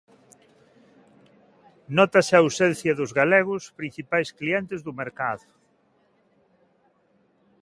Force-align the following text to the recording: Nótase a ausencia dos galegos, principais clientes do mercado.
Nótase 1.97 2.33
a 2.35 2.41
ausencia 2.45 2.97
dos 2.99 3.11
galegos, 3.19 3.63
principais 3.79 4.29
clientes 4.39 4.79
do 4.85 4.93
mercado. 5.01 5.49